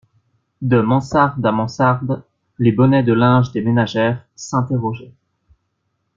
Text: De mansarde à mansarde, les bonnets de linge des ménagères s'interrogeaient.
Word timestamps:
De 0.63 0.81
mansarde 0.81 1.45
à 1.45 1.51
mansarde, 1.51 2.23
les 2.57 2.71
bonnets 2.71 3.03
de 3.03 3.13
linge 3.13 3.51
des 3.51 3.61
ménagères 3.61 4.25
s'interrogeaient. 4.35 5.13